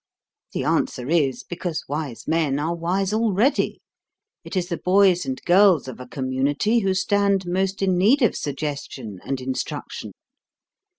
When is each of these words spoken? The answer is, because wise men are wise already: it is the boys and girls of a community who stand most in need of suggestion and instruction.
The 0.53 0.63
answer 0.63 1.07
is, 1.11 1.43
because 1.43 1.83
wise 1.87 2.27
men 2.27 2.57
are 2.57 2.73
wise 2.73 3.13
already: 3.13 3.81
it 4.43 4.57
is 4.57 4.67
the 4.69 4.79
boys 4.79 5.27
and 5.27 5.39
girls 5.43 5.87
of 5.87 5.99
a 5.99 6.07
community 6.07 6.79
who 6.79 6.95
stand 6.95 7.45
most 7.45 7.83
in 7.83 7.99
need 7.99 8.23
of 8.23 8.35
suggestion 8.35 9.19
and 9.23 9.39
instruction. 9.39 10.13